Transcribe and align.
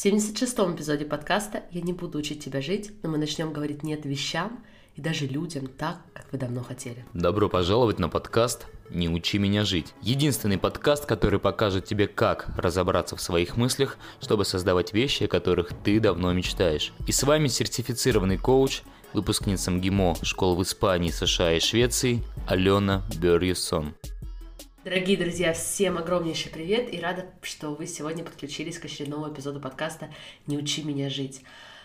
В 0.00 0.02
76-м 0.02 0.76
эпизоде 0.76 1.04
подкаста 1.04 1.64
«Я 1.72 1.82
не 1.82 1.92
буду 1.92 2.16
учить 2.16 2.42
тебя 2.42 2.62
жить», 2.62 2.90
но 3.02 3.10
мы 3.10 3.18
начнем 3.18 3.52
говорить 3.52 3.82
«нет» 3.82 4.06
вещам 4.06 4.64
и 4.96 5.02
даже 5.02 5.26
людям 5.26 5.66
так, 5.66 5.98
как 6.14 6.24
вы 6.32 6.38
давно 6.38 6.62
хотели. 6.62 7.04
Добро 7.12 7.50
пожаловать 7.50 7.98
на 7.98 8.08
подкаст 8.08 8.66
«Не 8.88 9.10
учи 9.10 9.36
меня 9.36 9.66
жить». 9.66 9.92
Единственный 10.00 10.56
подкаст, 10.56 11.04
который 11.04 11.38
покажет 11.38 11.84
тебе, 11.84 12.08
как 12.08 12.48
разобраться 12.56 13.14
в 13.14 13.20
своих 13.20 13.58
мыслях, 13.58 13.98
чтобы 14.22 14.46
создавать 14.46 14.94
вещи, 14.94 15.24
о 15.24 15.28
которых 15.28 15.74
ты 15.84 16.00
давно 16.00 16.32
мечтаешь. 16.32 16.94
И 17.06 17.12
с 17.12 17.22
вами 17.22 17.48
сертифицированный 17.48 18.38
коуч, 18.38 18.80
выпускница 19.12 19.70
МГИМО 19.70 20.16
школ 20.22 20.56
в 20.56 20.62
Испании, 20.62 21.10
США 21.10 21.52
и 21.52 21.60
Швеции 21.60 22.24
Алена 22.48 23.04
Берьюсон. 23.20 23.94
Дорогие 24.82 25.18
друзья, 25.18 25.52
всем 25.52 25.98
огромнейший 25.98 26.50
привет 26.50 26.90
и 26.90 26.98
рада, 26.98 27.26
что 27.42 27.74
вы 27.74 27.86
сегодня 27.86 28.24
подключились 28.24 28.78
к 28.78 28.86
очередному 28.86 29.30
эпизоду 29.30 29.60
подкаста 29.60 30.08
«Не 30.46 30.56
учи 30.56 30.82
меня 30.82 31.10
жить». 31.10 31.42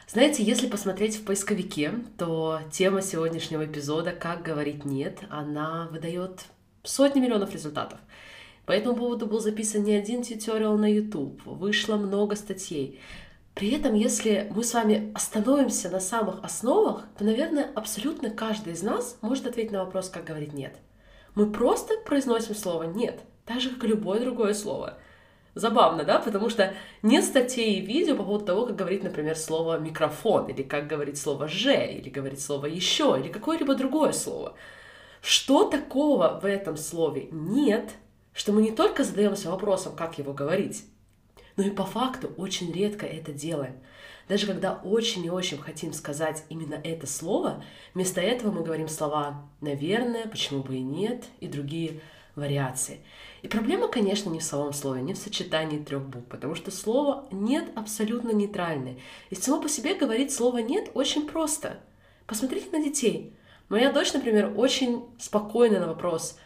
Знаете, 0.08 0.44
если 0.44 0.68
посмотреть 0.68 1.18
в 1.18 1.26
поисковике, 1.26 1.92
то 2.18 2.62
тема 2.72 3.02
сегодняшнего 3.02 3.66
эпизода 3.66 4.14
«Как 4.14 4.44
говорить 4.44 4.86
нет», 4.86 5.20
она 5.30 5.90
выдает 5.92 6.46
сотни 6.84 7.20
миллионов 7.20 7.52
результатов. 7.52 8.00
По 8.66 8.72
этому 8.72 8.96
поводу 8.96 9.26
был 9.26 9.42
записан 9.42 9.84
не 9.84 9.94
один 9.94 10.24
тьюториал 10.24 10.78
на 10.78 10.90
YouTube, 10.90 11.46
вышло 11.46 11.98
много 11.98 12.38
статей. 12.38 13.02
При 13.56 13.72
этом, 13.72 13.94
если 13.94 14.50
мы 14.56 14.64
с 14.64 14.74
вами 14.74 15.12
остановимся 15.14 15.90
на 15.90 16.00
самых 16.00 16.42
основах, 16.46 17.04
то, 17.18 17.26
наверное, 17.26 17.70
абсолютно 17.76 18.30
каждый 18.30 18.72
из 18.72 18.82
нас 18.84 19.18
может 19.20 19.48
ответить 19.48 19.74
на 19.74 19.84
вопрос, 19.84 20.08
как 20.08 20.24
говорить 20.24 20.54
«нет». 20.54 20.78
Мы 21.36 21.52
просто 21.52 21.96
произносим 22.06 22.56
слово 22.56 22.84
«нет», 22.84 23.20
так 23.46 23.60
же, 23.60 23.70
как 23.70 23.84
и 23.84 23.88
любое 23.88 24.20
другое 24.22 24.54
слово. 24.54 24.98
Забавно, 25.54 26.04
да? 26.04 26.20
Потому 26.20 26.50
что 26.50 26.74
нет 27.02 27.24
статей 27.24 27.76
и 27.76 27.86
видео 27.86 28.16
по 28.16 28.24
поводу 28.24 28.46
того, 28.46 28.66
как 28.66 28.76
говорить, 28.76 29.04
например, 29.04 29.38
слово 29.38 29.78
«микрофон», 29.78 30.48
или 30.48 30.64
как 30.64 30.88
говорить 30.88 31.18
слово 31.18 31.48
«же», 31.48 31.76
или 31.76 32.10
говорить 32.10 32.42
слово 32.42 32.66
«еще», 32.66 33.18
или 33.20 33.32
какое-либо 33.32 33.76
другое 33.76 34.12
слово. 34.12 34.56
Что 35.22 35.64
такого 35.70 36.40
в 36.42 36.46
этом 36.46 36.78
слове 36.78 37.30
нет, 37.32 37.92
что 38.34 38.52
мы 38.52 38.62
не 38.62 38.72
только 38.72 39.04
задаемся 39.04 39.50
вопросом, 39.50 39.96
как 39.96 40.18
его 40.18 40.34
говорить, 40.34 40.86
но 41.58 41.64
и 41.64 41.70
по 41.70 41.86
факту 41.86 42.32
очень 42.38 42.72
редко 42.72 43.06
это 43.06 43.32
делаем. 43.32 43.78
Даже 44.28 44.48
когда 44.48 44.74
очень 44.84 45.24
и 45.26 45.30
очень 45.30 45.60
хотим 45.60 45.94
сказать 45.94 46.44
именно 46.50 46.76
это 46.84 47.06
слово, 47.06 47.64
вместо 47.94 48.22
этого 48.22 48.52
мы 48.52 48.64
говорим 48.64 48.88
слова 48.88 49.44
«наверное», 49.62 50.28
«почему 50.28 50.64
бы 50.64 50.78
и 50.78 50.82
нет» 50.82 51.26
и 51.40 51.48
другие 51.48 52.02
вариации. 52.36 53.00
И 53.44 53.48
проблема, 53.48 53.88
конечно, 53.88 54.30
не 54.30 54.40
в 54.40 54.44
самом 54.44 54.74
слове, 54.74 55.02
не 55.02 55.14
в 55.14 55.18
сочетании 55.18 55.78
трех 55.78 56.08
букв, 56.08 56.28
потому 56.28 56.56
что 56.56 56.72
слово 56.72 57.28
«нет» 57.32 57.66
абсолютно 57.76 58.32
нейтральное. 58.32 58.98
И 59.30 59.36
само 59.36 59.62
по 59.62 59.70
себе 59.70 59.94
говорить 59.94 60.34
слово 60.34 60.58
«нет» 60.58 60.90
очень 60.96 61.28
просто. 61.28 61.80
Посмотрите 62.26 62.72
на 62.72 62.84
детей. 62.84 63.34
Моя 63.70 63.92
дочь, 63.92 64.14
например, 64.14 64.54
очень 64.56 65.06
спокойна 65.20 65.80
на 65.80 65.88
вопрос 65.88 66.38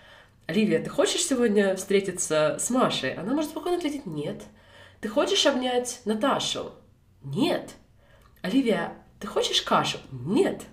«Оливия, 0.48 0.84
ты 0.84 0.90
хочешь 0.90 1.24
сегодня 1.24 1.76
встретиться 1.76 2.58
с 2.60 2.70
Машей?» 2.70 3.14
Она 3.14 3.34
может 3.34 3.52
спокойно 3.52 3.78
ответить 3.78 4.06
«нет». 4.06 4.44
«Ты 5.00 5.08
хочешь 5.08 5.46
обнять 5.46 6.02
Наташу?» 6.04 6.74
Нет. 7.24 7.76
Оливия, 8.42 8.94
ты 9.20 9.28
хочешь 9.28 9.62
кашу? 9.62 9.98
Нет. 10.12 10.64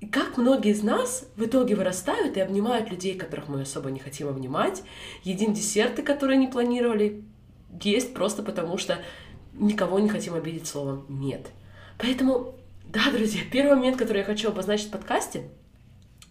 И 0.00 0.06
как 0.06 0.36
многие 0.36 0.72
из 0.72 0.82
нас 0.82 1.28
в 1.36 1.44
итоге 1.44 1.76
вырастают 1.76 2.36
и 2.36 2.40
обнимают 2.40 2.90
людей, 2.90 3.14
которых 3.14 3.48
мы 3.48 3.62
особо 3.62 3.90
не 3.90 4.00
хотим 4.00 4.28
обнимать, 4.28 4.82
едим 5.22 5.54
десерты, 5.54 6.02
которые 6.02 6.38
не 6.38 6.48
планировали 6.48 7.24
есть 7.80 8.12
просто 8.12 8.42
потому, 8.42 8.78
что 8.78 8.98
никого 9.54 9.98
не 9.98 10.08
хотим 10.08 10.34
обидеть 10.34 10.66
словом 10.66 11.06
«нет». 11.08 11.50
Поэтому, 11.98 12.54
да, 12.84 13.10
друзья, 13.12 13.42
первый 13.50 13.76
момент, 13.76 13.96
который 13.96 14.18
я 14.18 14.24
хочу 14.24 14.48
обозначить 14.48 14.88
в 14.88 14.92
подкасте— 14.92 15.48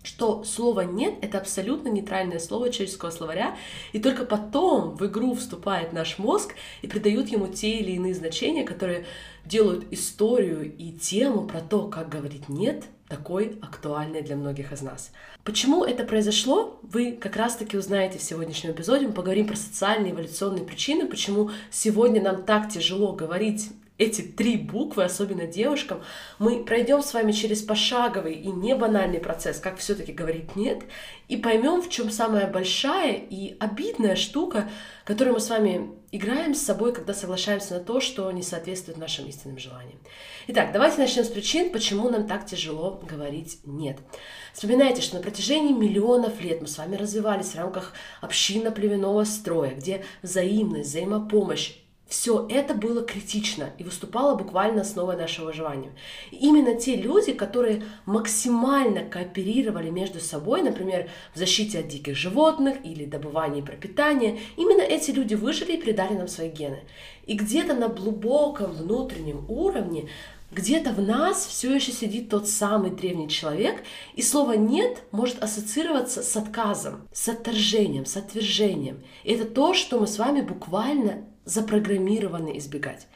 что 0.03 0.44
слово 0.44 0.81
«нет»— 0.81 1.16
это 1.21 1.38
абсолютно 1.38 1.89
нейтральное 1.89 2.39
слово 2.39 2.72
человеческого 2.72 3.12
словаря, 3.12 3.56
и 3.94 4.00
только 4.00 4.25
потом 4.25 4.95
в 4.95 5.06
игру 5.06 5.35
вступает 5.35 5.94
наш 5.94 6.17
мозг 6.17 6.56
и 6.81 6.88
придают 6.88 7.29
ему 7.29 7.47
те 7.47 7.78
или 7.78 7.91
иные 7.91 8.13
значения, 8.13 8.63
которые 8.63 9.06
делают 9.45 9.85
историю 9.91 10.73
и 10.75 10.91
тему 10.91 11.45
про 11.45 11.61
то, 11.61 11.88
как 11.88 12.09
говорить 12.09 12.50
«нет», 12.50 12.85
такой 13.11 13.57
актуальной 13.61 14.22
для 14.22 14.38
многих 14.38 14.72
из 14.72 14.81
нас. 14.81 15.11
Почему 15.44 15.84
это 15.84 16.06
произошло, 16.06 16.79
вы 16.81 17.11
как 17.11 17.35
раз-таки 17.35 17.78
узнаете 17.78 18.17
в 18.17 18.23
сегодняшнем 18.23 18.72
эпизоде. 18.72 19.07
Мы 19.07 19.11
поговорим 19.11 19.47
про 19.47 19.57
социальные 19.57 20.13
эволюционные 20.13 20.63
причины, 20.63 21.06
почему 21.06 21.51
сегодня 21.72 22.22
нам 22.22 22.44
так 22.44 22.72
тяжело 22.72 23.11
говорить 23.11 23.69
эти 24.01 24.23
три 24.23 24.57
буквы, 24.57 25.03
особенно 25.03 25.45
девушкам, 25.45 26.01
мы 26.39 26.63
пройдем 26.63 27.03
с 27.03 27.13
вами 27.13 27.31
через 27.31 27.62
пошаговый 27.62 28.34
и 28.34 28.47
не 28.47 28.75
банальный 28.75 29.19
процесс, 29.19 29.59
как 29.59 29.78
все-таки 29.78 30.12
говорить 30.12 30.56
нет, 30.56 30.81
и 31.28 31.38
поймем, 31.38 31.84
в 31.84 31.89
чем 31.89 32.09
самая 32.09 32.47
большая 32.47 33.13
и 33.13 33.56
обидная 33.59 34.16
штука, 34.16 34.69
которую 35.06 35.35
мы 35.35 35.40
с 35.40 35.50
вами 35.50 35.91
играем 36.11 36.56
с 36.56 36.61
собой, 36.61 36.94
когда 36.94 37.13
соглашаемся 37.13 37.75
на 37.75 37.79
то, 37.79 38.01
что 38.01 38.31
не 38.31 38.41
соответствует 38.41 38.97
нашим 38.97 39.28
истинным 39.28 39.59
желаниям. 39.59 40.00
Итак, 40.47 40.72
давайте 40.73 40.97
начнем 40.97 41.23
с 41.23 41.29
причин, 41.29 41.72
почему 41.72 42.09
нам 42.09 42.28
так 42.28 42.47
тяжело 42.47 43.00
говорить 43.07 43.59
«нет». 43.66 44.00
Вспоминайте, 44.51 45.03
что 45.03 45.17
на 45.17 45.22
протяжении 45.22 45.73
миллионов 45.73 46.41
лет 46.41 46.59
мы 46.59 46.67
с 46.67 46.78
вами 46.79 46.95
развивались 46.95 47.51
в 47.51 47.56
рамках 47.56 47.94
общинно-племенного 48.22 49.23
строя, 49.25 49.75
где 49.75 50.03
взаимность, 50.23 50.90
взаимопомощь 50.90 51.75
все 52.11 52.45
это 52.49 52.73
было 52.73 53.03
критично 53.03 53.69
и 53.77 53.85
выступало 53.85 54.35
буквально 54.35 54.81
основой 54.81 55.16
нашего 55.16 55.45
выживания. 55.45 55.94
И 56.29 56.35
именно 56.35 56.75
те 56.75 56.97
люди, 56.97 57.31
которые 57.31 57.83
максимально 58.05 59.05
кооперировали 59.05 59.89
между 59.89 60.19
собой, 60.19 60.61
например, 60.61 61.09
в 61.33 61.39
защите 61.39 61.79
от 61.79 61.88
диких 61.88 62.17
животных 62.17 62.79
или 62.83 63.05
добывании 63.05 63.61
пропитания, 63.61 64.39
именно 64.57 64.81
эти 64.81 65.11
люди 65.11 65.35
выжили 65.35 65.77
и 65.77 65.81
передали 65.81 66.16
нам 66.16 66.27
свои 66.27 66.49
гены. 66.49 66.83
И 67.27 67.33
где-то 67.33 67.75
на 67.75 67.88
глубоком 67.88 68.73
внутреннем 68.73 69.45
уровне 69.47 70.09
где-то 70.51 70.91
в 70.91 70.99
нас 70.99 71.45
все 71.45 71.73
еще 71.73 71.93
сидит 71.93 72.28
тот 72.28 72.45
самый 72.45 72.91
древний 72.91 73.29
человек, 73.29 73.83
и 74.16 74.22
слово 74.22 74.57
«нет» 74.57 75.03
может 75.13 75.41
ассоциироваться 75.41 76.23
с 76.23 76.35
отказом, 76.35 77.07
с 77.13 77.29
отторжением, 77.29 78.05
с 78.05 78.17
отвержением. 78.17 79.01
И 79.23 79.31
это 79.31 79.45
то, 79.45 79.73
что 79.73 79.97
мы 79.97 80.07
с 80.07 80.19
вами 80.19 80.41
буквально 80.41 81.23
запрограммированы 81.46 82.57
избегать. 82.57 83.07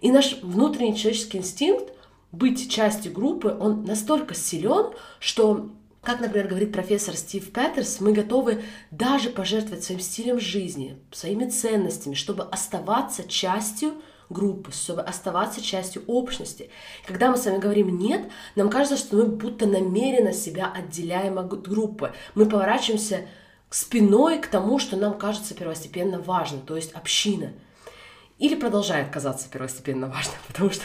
И 0.00 0.10
наш 0.10 0.40
внутренний 0.42 0.96
человеческий 0.96 1.38
инстинкт 1.38 1.92
быть 2.32 2.70
частью 2.70 3.12
группы, 3.12 3.56
он 3.58 3.84
настолько 3.84 4.34
силен, 4.34 4.92
что, 5.20 5.70
как, 6.02 6.20
например, 6.20 6.48
говорит 6.48 6.72
профессор 6.72 7.14
Стив 7.14 7.52
Петерс, 7.52 8.00
мы 8.00 8.12
готовы 8.12 8.62
даже 8.90 9.30
пожертвовать 9.30 9.84
своим 9.84 10.00
стилем 10.00 10.40
жизни, 10.40 10.98
своими 11.12 11.48
ценностями, 11.48 12.14
чтобы 12.14 12.44
оставаться 12.44 13.24
частью 13.28 13.92
группы, 14.30 14.72
чтобы 14.72 15.02
оставаться 15.02 15.60
частью 15.60 16.02
общности. 16.06 16.70
Когда 17.06 17.30
мы 17.30 17.36
с 17.36 17.44
вами 17.44 17.58
говорим 17.58 17.98
«нет», 17.98 18.22
нам 18.56 18.70
кажется, 18.70 18.96
что 18.96 19.16
мы 19.16 19.26
будто 19.26 19.66
намеренно 19.66 20.32
себя 20.32 20.72
отделяем 20.74 21.38
от 21.38 21.68
группы. 21.68 22.14
Мы 22.34 22.46
поворачиваемся 22.46 23.26
спиной 23.68 24.38
к 24.38 24.46
тому, 24.46 24.78
что 24.78 24.96
нам 24.96 25.18
кажется 25.18 25.54
первостепенно 25.54 26.18
важно, 26.18 26.60
то 26.60 26.76
есть 26.76 26.92
община– 26.92 27.52
или 28.42 28.56
продолжает 28.56 29.08
казаться 29.10 29.48
первостепенно 29.48 30.08
важным, 30.08 30.36
потому 30.48 30.70
что, 30.70 30.82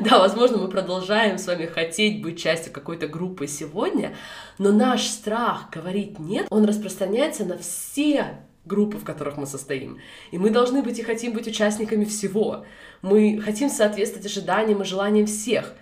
да, 0.00 0.18
возможно, 0.18 0.56
мы 0.56 0.68
продолжаем 0.68 1.36
с 1.36 1.46
вами 1.46 1.66
хотеть 1.66 2.22
быть 2.22 2.40
частью 2.40 2.72
какой-то 2.72 3.06
группы 3.06 3.46
сегодня, 3.46 4.16
но 4.56 4.72
наш 4.72 5.02
страх 5.02 5.68
говорить 5.70 6.18
«нет», 6.18 6.46
он 6.48 6.64
распространяется 6.64 7.44
на 7.44 7.58
все 7.58 8.38
группы, 8.64 8.96
в 8.96 9.04
которых 9.04 9.36
мы 9.36 9.46
состоим. 9.46 9.98
И 10.30 10.38
мы 10.38 10.48
должны 10.48 10.82
быть 10.82 10.98
и 10.98 11.02
хотим 11.02 11.34
быть 11.34 11.46
участниками 11.46 12.04
всего. 12.06 12.64
Мы 13.02 13.42
хотим 13.44 13.68
соответствовать 13.68 14.26
ожиданиям 14.26 14.80
и 14.80 14.86
желаниям 14.86 15.26
всех 15.26 15.74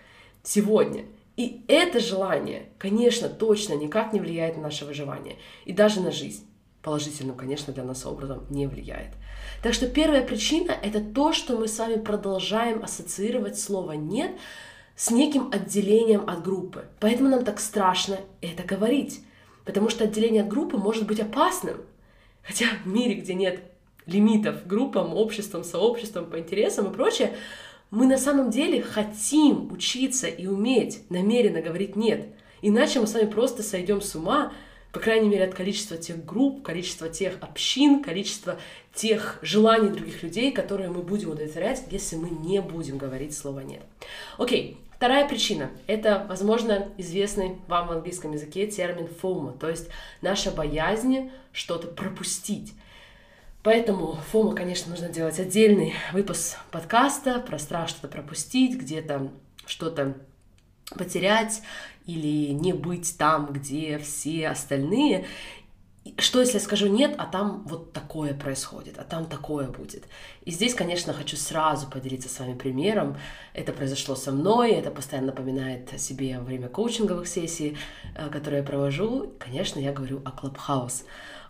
сегодня. 0.43 1.05
И 1.37 1.63
это 1.69 2.01
желание, 2.01 2.71
конечно, 2.77 3.29
точно 3.29 3.75
никак 3.75 4.13
не 4.13 4.19
влияет 4.19 4.57
на 4.57 4.65
наше 4.65 4.85
выживание 4.85 5.37
и 5.65 5.73
даже 5.73 6.01
на 6.01 6.11
жизнь. 6.11 6.45
Положительным, 6.85 7.35
конечно, 7.35 7.73
для 7.73 7.83
нас 7.83 8.05
образом 8.05 8.45
не 8.51 8.67
влияет. 8.67 9.09
Так 9.63 9.73
что 9.73 9.89
первая 9.89 10.23
причина— 10.23 10.73
это 10.83 11.01
то, 11.01 11.33
что 11.33 11.57
мы 11.57 11.67
с 11.67 11.79
вами 11.79 11.97
продолжаем 11.97 12.85
ассоциировать 12.85 13.59
слово 13.59 13.93
«нет» 13.93 14.33
с 14.95 15.11
неким 15.11 15.49
отделением 15.51 16.29
от 16.29 16.45
группы. 16.45 16.85
Поэтому 17.01 17.31
нам 17.31 17.43
так 17.43 17.59
страшно 17.59 18.19
это 18.43 18.63
говорить. 18.65 19.23
Потому 19.65 19.89
что 19.89 20.05
отделение 20.05 20.43
от 20.43 20.49
группы 20.49 20.77
может 20.77 21.07
быть 21.07 21.21
опасным. 21.21 21.79
Хотя 22.43 22.67
в 22.85 22.87
мире, 22.87 23.15
где 23.15 23.33
нет 23.33 23.63
лимитов 24.05 24.67
группам, 24.67 25.15
обществам, 25.15 25.65
сообществам 25.65 26.27
по 26.27 26.39
интересам 26.39 26.91
и 26.91 26.95
прочее, 26.95 27.35
мы 27.91 28.07
на 28.07 28.19
самом 28.19 28.51
деле 28.51 28.83
хотим 28.83 29.73
учиться 29.73 30.27
и 30.27 30.47
уметь 30.47 31.11
намеренно 31.11 31.63
говорить 31.63 31.97
«нет». 31.97 32.27
Иначе 32.61 33.01
мы 33.01 33.07
с 33.07 33.15
вами 33.15 33.27
просто 33.27 33.63
сойдем 33.63 34.03
с 34.03 34.15
ума, 34.15 34.53
По 34.95 35.01
крайней 35.01 35.29
мере, 35.29 35.45
от 35.45 35.55
количества 35.55 35.97
тех 35.97 36.25
групп, 36.25 36.63
количества 36.63 37.09
тех 37.09 37.35
общин, 37.41 38.01
количества 38.01 38.61
тех 38.95 39.41
желаний 39.43 39.89
других 39.89 40.23
людей, 40.23 40.53
которые 40.53 40.89
мы 40.89 41.03
будем 41.03 41.31
удовлетворять, 41.31 41.83
если 41.91 42.15
мы 42.15 42.31
не 42.31 42.61
будем 42.63 42.97
говорить 42.97 43.37
слово 43.37 43.61
«нет». 43.61 43.83
Окей, 44.39 44.79
Вторая 44.97 45.29
причина— 45.29 45.71
это, 45.89 46.25
возможно, 46.29 46.89
известный 46.97 47.57
вам 47.67 47.89
в 47.89 47.93
английском 47.93 48.33
языке 48.33 48.69
термин 48.69 49.09
FOMO, 49.21 49.59
то 49.59 49.69
есть 49.69 49.89
наша 50.23 50.53
боязнь 50.53 51.31
что-то 51.53 51.89
пропустить. 51.89 52.73
Поэтому 53.65 54.17
FOMO, 54.33 54.55
конечно, 54.55 54.91
нужно 54.91 55.09
делать 55.09 55.39
отдельный 55.41 55.93
выпуск 56.13 56.57
подкаста 56.71 57.41
про 57.41 57.59
страх 57.59 57.89
что-то 57.89 58.09
пропустить, 58.09 58.79
где-то 58.79 59.31
что-то 59.67 60.15
потерять 60.97 61.63
или 62.07 62.53
не 62.53 62.73
быть 62.73 63.17
там, 63.19 63.53
где 63.53 63.99
все 63.99 64.49
остальные. 64.49 65.27
Что, 66.19 66.41
если 66.41 66.55
я 66.55 66.61
скажу 66.61 66.87
нет, 66.87 67.15
а 67.17 67.25
там 67.25 67.65
вот 67.67 67.95
такое 67.95 68.35
происходит, 68.35 68.99
а 68.99 69.05
там 69.05 69.25
такое 69.25 69.69
будет? 69.69 70.05
И 70.45 70.51
здесь, 70.51 70.75
конечно, 70.75 71.15
хочу 71.15 71.37
сразу 71.37 71.89
поделиться 71.89 72.29
с 72.29 72.39
вами 72.39 72.55
примером. 72.55 73.17
Это 73.55 73.73
произошло 73.73 74.15
со 74.15 74.31
мной, 74.31 74.73
это 74.73 74.91
постоянно 74.91 75.29
напоминает 75.29 75.93
о 75.95 75.99
себе 75.99 76.39
во 76.39 76.45
время 76.45 76.69
коучинговых 76.69 77.27
сессий, 77.27 77.79
э, 78.15 78.29
которые 78.29 78.61
я 78.61 78.67
провожу. 78.67 79.33
Конечно, 79.39 79.81
я 79.81 79.93
говорю 79.93 80.21
о 80.27 80.31
Clubhouse. 80.31 81.05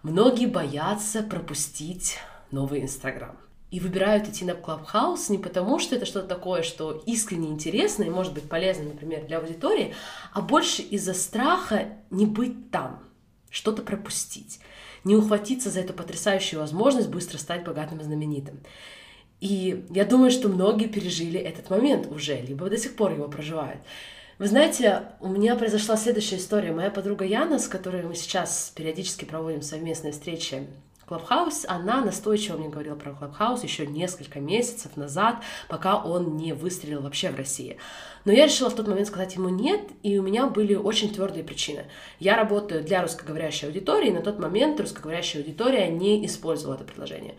Многие 0.05 0.47
боятся 0.47 1.25
пропустить 1.25 2.19
новый 2.53 2.83
Инстаграм 2.83 3.37
и 3.75 3.81
выбирают 3.81 4.29
идти 4.29 4.45
на 4.45 4.53
Clubhouse 4.53 5.33
не 5.33 5.39
потому, 5.39 5.81
что 5.81 5.97
это 5.97 6.07
что-то 6.07 6.29
такое, 6.29 6.63
что 6.63 7.03
искренне 7.07 7.49
интересно 7.49 8.05
и 8.05 8.09
может 8.09 8.33
быть 8.33 8.49
полезно, 8.49 8.85
например, 8.85 9.27
для 9.27 9.39
аудитории, 9.39 9.97
а 10.33 10.43
больше 10.43 10.83
из-за 10.83 11.13
страха 11.13 11.89
не 12.09 12.25
быть 12.25 12.71
там, 12.71 13.03
что-то 13.51 13.83
пропустить, 13.83 14.61
не 15.03 15.17
ухватиться 15.17 15.71
за 15.71 15.81
эту 15.81 15.93
потрясающую 15.93 16.61
возможность 16.61 17.09
быстро 17.09 17.37
стать 17.37 17.65
богатым 17.65 17.99
и 17.99 18.05
знаменитым. 18.05 18.61
И 19.41 19.85
я 19.91 20.05
думаю, 20.05 20.31
что 20.31 20.49
многие 20.49 20.87
пережили 20.87 21.41
этот 21.41 21.69
момент 21.69 22.07
уже, 22.13 22.41
либо 22.43 22.71
до 22.71 22.77
сих 22.77 22.95
пор 22.95 23.11
его 23.11 23.27
проживают. 23.27 23.81
Вы 24.39 24.47
знаете, 24.47 25.03
у 25.19 25.27
меня 25.27 25.57
произошла 25.57 25.97
следующая 25.97 26.37
история. 26.37 26.71
Моя 26.71 26.93
подруга 26.93 27.25
Яна, 27.25 27.59
с 27.59 27.67
которой 27.67 28.05
мы 28.05 28.15
сейчас 28.15 28.73
периодически 28.77 29.25
проводим 29.25 29.63
совместные 29.63 30.13
встречи 30.13 30.65
Clubhouse, 31.15 31.65
она 31.69 32.05
настойчиво 32.05 32.57
мне 32.57 32.69
говорила 32.69 32.97
про 32.97 33.13
Clubhouse 33.13 33.63
еще 33.63 33.87
несколько 33.87 34.41
месяцев 34.41 34.97
назад, 34.97 35.37
пока 35.69 35.97
он 36.03 36.37
не 36.37 36.53
выстрелил 36.53 37.03
вообще 37.03 37.31
в 37.31 37.37
России. 37.37 37.77
Но 38.25 38.33
я 38.33 38.47
решила 38.47 38.69
в 38.69 38.75
тот 38.75 38.89
момент 38.89 39.07
сказать 39.07 39.37
ему 39.37 39.49
нет, 39.49 39.81
и 40.03 40.19
у 40.19 40.23
меня 40.23 40.47
были 40.47 40.75
очень 40.75 41.15
твердые 41.15 41.45
причины. 41.45 41.85
Я 42.19 42.37
работаю 42.37 42.83
для 42.83 43.03
русскоговорящей 43.03 43.69
аудитории, 43.69 44.09
и 44.09 44.13
на 44.13 44.23
тот 44.23 44.41
момент 44.41 44.81
русскоговорящая 44.81 45.43
аудитория 45.43 45.89
не 45.89 46.27
использовала 46.27 46.75
это 46.75 46.85
предложение. 46.85 47.37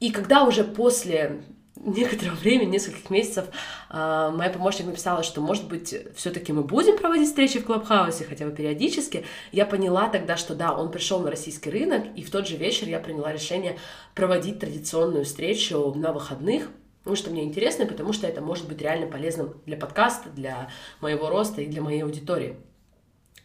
И 0.00 0.10
когда 0.10 0.42
уже 0.42 0.64
после 0.64 1.42
некоторое 1.76 2.32
время, 2.32 2.64
нескольких 2.64 3.10
месяцев, 3.10 3.46
а, 3.88 4.30
моя 4.30 4.50
помощник 4.50 4.86
написала, 4.86 5.22
что, 5.22 5.40
может 5.40 5.68
быть, 5.68 5.94
все-таки 6.16 6.52
мы 6.52 6.62
будем 6.62 6.96
проводить 6.96 7.28
встречи 7.28 7.58
в 7.58 7.64
Клабхаусе, 7.64 8.24
хотя 8.24 8.46
бы 8.46 8.52
периодически. 8.52 9.24
Я 9.52 9.66
поняла 9.66 10.08
тогда, 10.08 10.36
что 10.36 10.54
да, 10.54 10.72
он 10.72 10.90
пришел 10.90 11.20
на 11.20 11.30
российский 11.30 11.70
рынок, 11.70 12.04
и 12.14 12.22
в 12.22 12.30
тот 12.30 12.46
же 12.46 12.56
вечер 12.56 12.88
я 12.88 12.98
приняла 12.98 13.32
решение 13.32 13.78
проводить 14.14 14.58
традиционную 14.58 15.24
встречу 15.24 15.92
на 15.94 16.12
выходных, 16.12 16.70
потому 16.98 17.16
что 17.16 17.30
мне 17.30 17.44
интересно, 17.44 17.86
потому 17.86 18.12
что 18.12 18.26
это 18.26 18.40
может 18.40 18.66
быть 18.66 18.80
реально 18.80 19.06
полезным 19.06 19.54
для 19.66 19.76
подкаста, 19.76 20.30
для 20.30 20.70
моего 21.00 21.28
роста 21.28 21.60
и 21.60 21.66
для 21.66 21.82
моей 21.82 22.02
аудитории. 22.02 22.56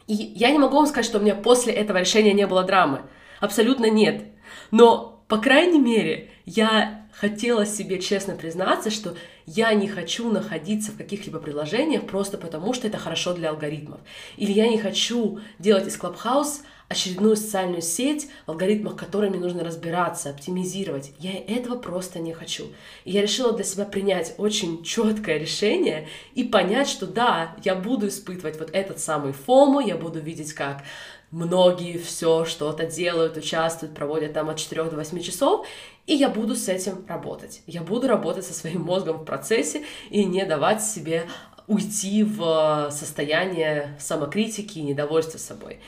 И 0.08 0.14
я 0.14 0.52
не 0.52 0.58
могу 0.58 0.76
вам 0.76 0.88
сказать, 0.88 1.06
что 1.06 1.20
у 1.20 1.22
меня 1.22 1.36
после 1.36 1.74
этого 1.74 1.98
решения 1.98 2.34
не 2.34 2.48
было 2.48 2.64
драмы. 2.64 3.04
Абсолютно 3.40 3.90
нет. 3.90 4.26
Но, 4.72 5.24
по 5.28 5.38
крайней 5.38 5.80
мере, 5.80 6.32
я 6.46 7.01
хотела 7.22 7.68
себе 7.68 8.00
честно 8.00 8.36
признаться, 8.36 8.90
что 8.90 9.16
я 9.46 9.72
не 9.76 9.88
хочу 9.88 10.32
находиться 10.32 10.92
в 10.92 10.98
каких-либо 10.98 11.38
приложениях 11.38 12.08
просто 12.08 12.40
потому, 12.40 12.74
что 12.74 12.88
это 12.88 12.98
хорошо 12.98 13.36
для 13.36 13.52
алгоритмов. 13.52 14.00
Или 14.38 14.52
я 14.52 14.68
не 14.68 14.80
хочу 14.80 15.40
делать 15.60 15.86
из 15.86 16.00
Clubhouse 16.00 16.62
очередную 16.90 17.36
социальную 17.38 17.84
сеть, 17.84 18.28
в 18.48 18.52
алгоритмах 18.52 18.96
которой 18.96 19.30
нужно 19.30 19.64
разбираться, 19.64 20.32
оптимизировать. 20.32 21.14
Я 21.20 21.34
этого 21.38 21.78
просто 21.78 22.18
не 22.18 22.34
хочу. 22.34 22.66
И 23.06 23.12
я 23.12 23.22
решила 23.22 23.54
для 23.54 23.66
себя 23.66 23.86
принять 23.86 24.34
очень 24.40 24.84
четкое 24.84 25.38
решение 25.38 26.08
и 26.34 26.44
понять, 26.44 26.90
что 26.90 27.06
да, 27.06 27.56
я 27.64 27.76
буду 27.76 28.08
испытывать 28.08 28.58
вот 28.58 28.72
этот 28.74 29.00
самый 29.00 29.32
фому, 29.32 29.80
я 29.80 29.96
буду 29.96 30.20
видеть, 30.20 30.54
как 30.54 30.84
многие 31.32 31.98
все 31.98 32.46
что-то 32.46 32.86
делают, 32.86 33.38
участвуют, 33.38 33.96
проводят 33.96 34.34
там 34.34 34.50
от 34.50 34.58
4 34.58 34.86
до 34.86 34.96
8 34.98 35.20
часов, 35.22 35.66
и 36.06 36.14
я 36.14 36.30
буду 36.30 36.56
с 36.56 36.68
этим 36.68 37.06
работать. 37.08 37.62
Я 37.68 37.82
буду 37.82 38.08
работать 38.08 38.46
со 38.46 38.54
своим 38.54 38.82
мозгом 38.82 39.18
в 39.18 39.26
процессе 39.26 39.84
и 40.10 40.26
не 40.26 40.46
давать 40.46 40.84
себе 40.84 41.28
уйти 41.68 42.24
в 42.24 42.90
состояние 42.92 43.98
самокритики 44.00 44.80
и 44.80 44.84
недовольства 44.84 45.38
собой. 45.38 45.80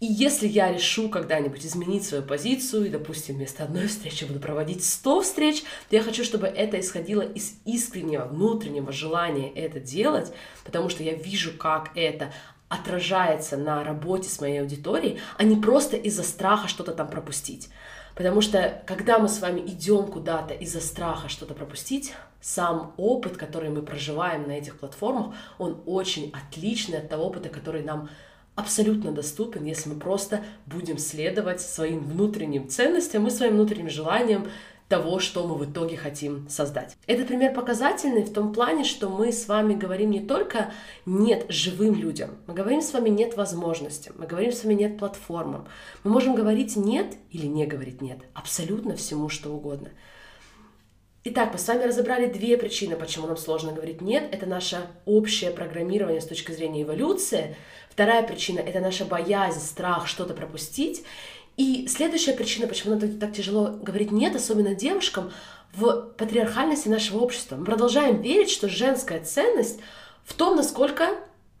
И 0.00 0.06
если 0.06 0.46
я 0.46 0.70
решу 0.70 1.08
когда-нибудь 1.08 1.64
изменить 1.64 2.04
свою 2.04 2.22
позицию, 2.22 2.86
и, 2.86 2.90
допустим, 2.90 3.36
вместо 3.36 3.64
одной 3.64 3.86
встречи 3.86 4.24
буду 4.24 4.38
проводить 4.38 4.84
100 4.84 5.22
встреч, 5.22 5.62
то 5.88 5.96
я 5.96 6.02
хочу, 6.02 6.24
чтобы 6.24 6.46
это 6.46 6.78
исходило 6.78 7.22
из 7.22 7.54
искреннего 7.64 8.26
внутреннего 8.26 8.92
желания 8.92 9.50
это 9.50 9.80
делать, 9.80 10.30
потому 10.62 10.90
что 10.90 11.02
я 11.02 11.14
вижу, 11.14 11.56
как 11.56 11.92
это 11.94 12.34
отражается 12.74 13.56
на 13.56 13.84
работе 13.84 14.28
с 14.28 14.40
моей 14.40 14.60
аудиторией, 14.60 15.20
а 15.36 15.44
не 15.44 15.56
просто 15.56 15.96
из-за 15.96 16.22
страха 16.22 16.68
что-то 16.68 16.92
там 16.92 17.08
пропустить. 17.08 17.68
Потому 18.14 18.40
что 18.40 18.82
когда 18.86 19.18
мы 19.18 19.28
с 19.28 19.40
вами 19.40 19.60
идем 19.60 20.06
куда-то 20.06 20.54
из-за 20.54 20.80
страха 20.80 21.28
что-то 21.28 21.54
пропустить, 21.54 22.14
сам 22.40 22.94
опыт, 22.96 23.36
который 23.36 23.70
мы 23.70 23.82
проживаем 23.82 24.46
на 24.46 24.52
этих 24.52 24.78
платформах, 24.78 25.34
он 25.58 25.80
очень 25.86 26.32
отличный 26.32 26.98
от 26.98 27.08
того 27.08 27.24
опыта, 27.24 27.48
который 27.48 27.82
нам 27.82 28.08
абсолютно 28.54 29.10
доступен, 29.10 29.64
если 29.64 29.88
мы 29.88 29.98
просто 29.98 30.44
будем 30.66 30.98
следовать 30.98 31.60
своим 31.60 32.00
внутренним 32.04 32.68
ценностям 32.68 33.26
и 33.26 33.30
своим 33.30 33.54
внутренним 33.54 33.90
желаниям 33.90 34.48
того, 34.88 35.18
что 35.18 35.46
мы 35.46 35.54
в 35.54 35.70
итоге 35.70 35.96
хотим 35.96 36.48
создать. 36.48 36.96
Этот 37.06 37.28
пример 37.28 37.54
показательный 37.54 38.22
в 38.22 38.32
том 38.32 38.52
плане, 38.52 38.84
что 38.84 39.08
мы 39.08 39.32
с 39.32 39.48
вами 39.48 39.74
говорим 39.74 40.10
не 40.10 40.20
только 40.20 40.72
«нет» 41.06 41.46
живым 41.48 41.94
людям, 41.94 42.36
мы 42.46 42.54
говорим 42.54 42.82
с 42.82 42.92
вами 42.92 43.08
«нет» 43.08 43.36
возможностям, 43.36 44.14
мы 44.18 44.26
говорим 44.26 44.52
с 44.52 44.62
вами 44.62 44.74
«нет» 44.74 44.98
платформам. 44.98 45.66
Мы 46.02 46.10
можем 46.10 46.34
говорить 46.34 46.76
«нет» 46.76 47.16
или 47.30 47.46
не 47.46 47.66
говорить 47.66 48.02
«нет» 48.02 48.18
абсолютно 48.34 48.94
всему, 48.94 49.28
что 49.28 49.50
угодно. 49.50 49.90
Итак, 51.26 51.54
мы 51.54 51.58
с 51.58 51.66
вами 51.66 51.84
разобрали 51.84 52.26
две 52.26 52.58
причины, 52.58 52.96
почему 52.96 53.26
нам 53.26 53.38
сложно 53.38 53.72
говорить 53.72 54.02
«нет». 54.02 54.28
Это 54.30 54.44
наше 54.44 54.86
общее 55.06 55.50
программирование 55.52 56.20
с 56.20 56.26
точки 56.26 56.52
зрения 56.52 56.82
эволюции. 56.82 57.56
Вторая 57.88 58.22
причина— 58.22 58.58
это 58.60 58.80
наша 58.80 59.06
боязнь, 59.06 59.60
страх 59.60 60.06
что-то 60.06 60.34
пропустить. 60.34 61.02
И 61.56 61.86
следующая 61.86 62.32
причина, 62.32 62.66
почему 62.66 62.96
нам 62.96 63.18
так 63.18 63.32
тяжело 63.32 63.78
говорить 63.80 64.10
«нет», 64.10 64.34
особенно 64.34 64.74
девушкам, 64.74 65.30
в 65.76 66.12
патриархальности 66.16 66.88
нашего 66.88 67.18
общества. 67.18 67.56
Мы 67.56 67.64
продолжаем 67.64 68.20
верить, 68.22 68.50
что 68.50 68.68
женская 68.68 69.22
ценность 69.22 69.80
в 70.24 70.34
том, 70.34 70.56
насколько 70.56 71.10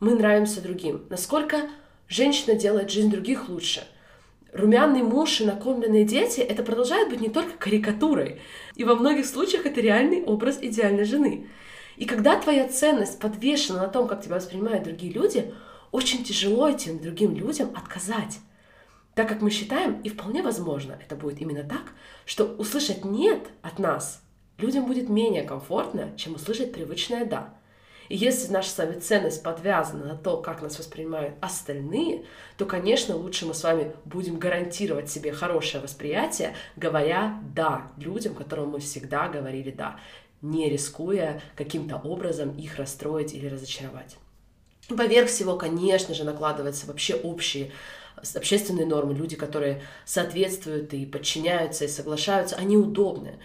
мы 0.00 0.14
нравимся 0.14 0.60
другим, 0.60 1.04
насколько 1.10 1.68
женщина 2.08 2.54
делает 2.54 2.90
жизнь 2.90 3.10
других 3.10 3.48
лучше. 3.48 3.84
Румяный 4.52 5.02
муж 5.02 5.40
и 5.40 5.44
накормленные 5.44 6.04
дети— 6.04 6.40
это 6.40 6.62
продолжает 6.62 7.08
быть 7.08 7.20
не 7.20 7.28
только 7.28 7.58
карикатурой, 7.58 8.40
и 8.76 8.84
во 8.84 8.94
многих 8.94 9.26
случаях 9.26 9.66
это 9.66 9.80
реальный 9.80 10.22
образ 10.22 10.58
идеальной 10.62 11.04
жены. 11.04 11.48
И 11.96 12.04
когда 12.04 12.40
твоя 12.40 12.68
ценность 12.68 13.18
подвешена 13.18 13.80
на 13.80 13.88
том, 13.88 14.06
как 14.06 14.22
тебя 14.22 14.36
воспринимают 14.36 14.84
другие 14.84 15.12
люди, 15.12 15.52
очень 15.90 16.24
тяжело 16.24 16.68
этим 16.68 17.00
другим 17.00 17.34
людям 17.34 17.70
отказать 17.74 18.38
так 19.14 19.28
как 19.28 19.40
мы 19.40 19.50
считаем, 19.50 20.00
и 20.02 20.08
вполне 20.08 20.42
возможно 20.42 20.98
это 21.00 21.16
будет 21.16 21.40
именно 21.40 21.62
так, 21.62 21.82
что 22.26 22.44
услышать 22.44 23.04
«нет» 23.04 23.40
от 23.62 23.78
нас 23.78 24.22
людям 24.58 24.86
будет 24.86 25.08
менее 25.08 25.42
комфортно, 25.42 26.12
чем 26.16 26.34
услышать 26.34 26.72
привычное 26.72 27.24
«да». 27.24 27.54
И 28.08 28.16
если 28.16 28.52
наша 28.52 28.68
с 28.68 28.76
вами 28.76 28.98
ценность 28.98 29.42
подвязана 29.42 30.04
на 30.04 30.16
то, 30.16 30.36
как 30.36 30.60
нас 30.60 30.78
воспринимают 30.78 31.34
остальные, 31.40 32.26
то, 32.58 32.66
конечно, 32.66 33.16
лучше 33.16 33.46
мы 33.46 33.54
с 33.54 33.62
вами 33.62 33.92
будем 34.04 34.38
гарантировать 34.38 35.08
себе 35.08 35.32
хорошее 35.32 35.82
восприятие, 35.82 36.54
говоря 36.76 37.40
«да» 37.54 37.92
людям, 37.96 38.34
которым 38.34 38.70
мы 38.70 38.80
всегда 38.80 39.28
говорили 39.28 39.70
«да», 39.70 39.98
не 40.42 40.68
рискуя 40.68 41.40
каким-то 41.56 41.96
образом 41.96 42.54
их 42.58 42.76
расстроить 42.76 43.32
или 43.32 43.46
разочаровать. 43.46 44.18
Поверх 44.88 45.28
всего, 45.28 45.56
конечно 45.56 46.14
же, 46.14 46.24
накладываются 46.24 46.86
вообще 46.86 47.14
общие 47.14 47.72
общественные 48.34 48.86
нормы, 48.86 49.14
люди, 49.14 49.36
которые 49.36 49.82
соответствуют 50.04 50.92
и 50.94 51.06
подчиняются 51.06 51.84
и 51.84 51.88
соглашаются, 51.88 52.56
они 52.56 52.76
удобны. 52.76 53.38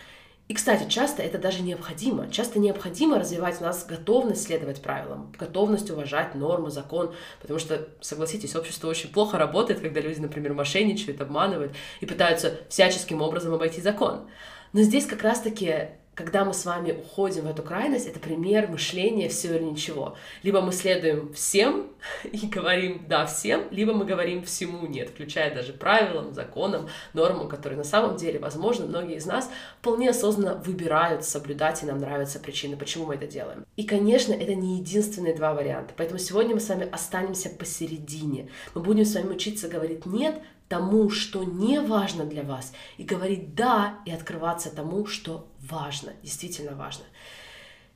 И, 0.50 0.56
кстати, 0.56 0.90
часто 0.90 1.22
это 1.22 1.38
даже 1.38 1.62
необходимо. 1.62 2.28
Часто 2.32 2.58
необходимо 2.58 3.20
развивать 3.20 3.58
в 3.58 3.62
нас 3.62 3.86
готовность 3.86 4.42
следовать 4.42 4.82
правилам, 4.82 5.32
готовность 5.38 5.92
уважать 5.92 6.34
нормы, 6.34 6.72
закон, 6.72 7.14
потому 7.40 7.60
что, 7.60 7.88
согласитесь, 8.02 8.56
общество 8.56 8.88
очень 8.88 9.12
плохо 9.12 9.38
работает, 9.38 9.80
когда 9.80 10.02
люди, 10.02 10.20
например, 10.20 10.54
мошенничают, 10.54 11.22
обманывают 11.22 11.74
и 12.02 12.08
пытаются 12.08 12.62
всяческим 12.68 13.22
образом 13.22 13.54
обойти 13.54 13.80
закон. 13.80 14.28
Но 14.74 14.82
здесь 14.82 15.06
как 15.06 15.22
раз-таки 15.22 15.90
когда 16.20 16.44
мы 16.44 16.54
с 16.54 16.66
вами 16.66 16.92
уходим 16.92 17.44
в 17.44 17.50
эту 17.50 17.64
крайность, 17.64 18.06
это 18.06 18.20
пример 18.20 18.68
мышления 18.68 19.30
все 19.30 19.56
или 19.56 19.64
ничего. 19.64 20.18
Либо 20.44 20.60
мы 20.60 20.74
следуем 20.74 21.32
всем 21.32 21.88
и 22.26 22.46
говорим 22.46 23.06
«да» 23.08 23.26
всем, 23.26 23.64
либо 23.72 23.94
мы 23.94 24.04
говорим 24.04 24.44
«всему 24.44 24.86
нет», 24.86 25.12
включая 25.12 25.56
даже 25.56 25.72
правилам, 25.72 26.34
законам, 26.34 26.90
нормам, 27.14 27.48
которые 27.48 27.78
на 27.78 27.86
самом 27.86 28.18
деле, 28.18 28.38
возможно, 28.38 28.86
многие 28.86 29.16
из 29.16 29.26
нас 29.26 29.50
вполне 29.80 30.10
осознанно 30.10 30.56
выбирают 30.56 31.24
соблюдать, 31.24 31.84
и 31.84 31.86
нам 31.86 32.00
нравятся 32.00 32.40
причины, 32.40 32.76
почему 32.76 33.06
мы 33.06 33.16
это 33.16 33.26
делаем. 33.26 33.66
И, 33.78 33.84
конечно, 33.84 34.34
это 34.34 34.54
не 34.56 34.80
единственные 34.80 35.36
два 35.36 35.54
варианта, 35.54 35.94
поэтому 35.96 36.20
сегодня 36.20 36.54
мы 36.54 36.60
с 36.60 36.68
вами 36.68 36.90
останемся 36.92 37.50
посередине. 37.50 38.50
Мы 38.76 38.82
будем 38.82 39.06
с 39.06 39.16
вами 39.16 39.32
учиться 39.32 39.70
говорить 39.70 40.06
«нет», 40.06 40.36
тому, 40.70 41.10
что 41.10 41.44
не 41.44 41.82
важно 41.82 42.24
для 42.24 42.44
вас, 42.44 42.72
и 42.98 43.04
говорить 43.04 43.56
«да» 43.56 44.00
и 44.06 44.12
открываться 44.12 44.74
тому, 44.74 45.08
что 45.08 45.48
важно, 45.60 46.14
действительно 46.22 46.76
важно. 46.76 47.04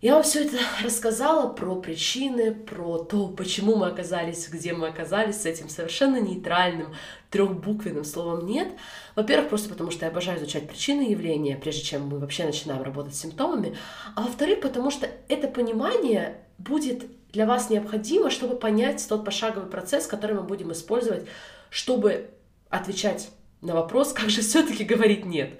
Я 0.01 0.15
вам 0.15 0.23
все 0.23 0.43
это 0.43 0.57
рассказала 0.83 1.47
про 1.53 1.75
причины, 1.75 2.53
про 2.53 2.97
то, 2.97 3.29
почему 3.29 3.77
мы 3.77 3.87
оказались, 3.87 4.49
где 4.49 4.73
мы 4.73 4.87
оказались 4.87 5.41
с 5.41 5.45
этим 5.45 5.69
совершенно 5.69 6.19
нейтральным 6.19 6.93
трехбуквенным 7.29 8.03
словом 8.03 8.45
«нет». 8.47 8.69
Во-первых, 9.15 9.49
просто 9.49 9.69
потому 9.69 9.91
что 9.91 10.05
я 10.05 10.11
обожаю 10.11 10.39
изучать 10.39 10.67
причины 10.67 11.03
явления, 11.03 11.55
прежде 11.55 11.83
чем 11.83 12.07
мы 12.07 12.17
вообще 12.19 12.43
начинаем 12.43 12.81
работать 12.81 13.15
с 13.15 13.21
симптомами. 13.21 13.77
А 14.15 14.23
во-вторых, 14.23 14.61
потому 14.61 14.89
что 14.91 15.07
это 15.29 15.47
понимание 15.47 16.37
будет 16.57 17.05
для 17.31 17.45
вас 17.45 17.69
необходимо, 17.69 18.29
чтобы 18.29 18.57
понять 18.57 19.05
тот 19.07 19.23
пошаговый 19.23 19.69
процесс, 19.69 20.05
который 20.07 20.35
мы 20.35 20.43
будем 20.43 20.71
использовать, 20.71 21.25
чтобы 21.69 22.29
отвечать 22.73 23.29
на 23.61 23.73
вопрос, 23.73 24.13
как 24.13 24.29
же 24.29 24.41
все-таки 24.41 24.83
говорить 24.83 25.25
нет. 25.25 25.59